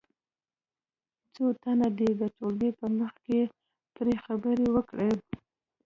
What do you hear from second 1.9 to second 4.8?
دې د ټولګي په مخ کې پرې خبرې